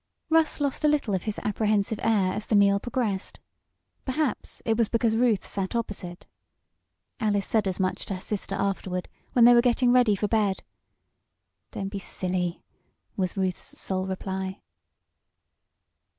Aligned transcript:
Russ 0.31 0.59
lost 0.59 0.83
a 0.83 0.87
little 0.87 1.13
of 1.13 1.25
his 1.25 1.37
apprehensive 1.43 1.99
air 2.01 2.33
as 2.33 2.47
the 2.47 2.55
meal 2.55 2.79
progressed. 2.79 3.39
Perhaps 4.03 4.63
it 4.65 4.75
was 4.75 4.89
because 4.89 5.15
Ruth 5.15 5.45
sat 5.45 5.75
opposite. 5.75 6.25
Alice 7.19 7.45
said 7.45 7.67
as 7.67 7.79
much 7.79 8.07
to 8.07 8.15
her 8.15 8.19
sister 8.19 8.55
afterward, 8.55 9.07
when 9.33 9.45
they 9.45 9.53
were 9.53 9.61
getting 9.61 9.91
ready 9.91 10.15
for 10.15 10.27
bed. 10.27 10.63
"Don't 11.69 11.89
be 11.89 11.99
silly!" 11.99 12.63
was 13.15 13.37
Ruth's 13.37 13.77
sole 13.79 14.07
reply. 14.07 14.61